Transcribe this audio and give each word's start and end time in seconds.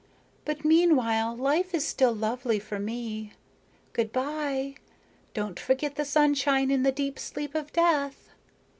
But 0.45 0.65
meanwhile 0.65 1.35
life 1.37 1.75
is 1.75 1.85
still 1.87 2.11
lovely 2.11 2.57
for 2.57 2.79
me. 2.79 3.33
Good 3.93 4.11
by. 4.11 4.73
Don't 5.35 5.59
forget 5.59 5.93
the 5.93 6.05
sunshine 6.05 6.71
in 6.71 6.81
the 6.81 6.91
deep 6.91 7.19
sleep 7.19 7.53
of 7.53 7.71
death." 7.71 8.29